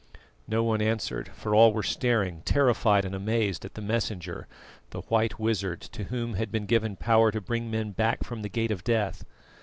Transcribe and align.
No 0.47 0.63
one 0.63 0.81
answered, 0.81 1.27
for 1.35 1.53
all 1.53 1.73
were 1.73 1.83
staring, 1.83 2.41
terrified 2.43 3.05
and 3.05 3.13
amazed, 3.13 3.65
at 3.65 3.75
the 3.75 3.83
Messenger 3.83 4.47
the 4.89 5.01
white 5.01 5.37
wizard 5.39 5.79
to 5.79 6.05
whom 6.05 6.33
had 6.33 6.51
been 6.51 6.65
given 6.65 6.95
power 6.95 7.29
to 7.29 7.39
bring 7.39 7.69
men 7.69 7.91
back 7.91 8.23
from 8.23 8.41
the 8.41 8.49
gate 8.49 8.71
of 8.71 8.83
death. 8.83 9.23